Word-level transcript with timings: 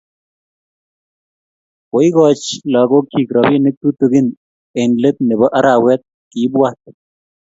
koikoch 1.89 2.45
lagokchi 2.73 3.21
robinik 3.35 3.75
tutugin 3.81 4.27
eng 4.81 4.93
let 5.03 5.17
nebo 5.27 5.45
arawet, 5.57 6.01
kiibwat 6.31 6.77